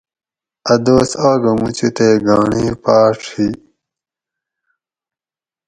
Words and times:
اۤ 0.71 0.77
دوس 0.83 1.11
آگہ 1.29 1.51
موچو 1.59 1.89
تے 1.95 2.07
گانڑے 2.25 2.65
پاڛ 2.83 3.17
ہی 3.33 3.49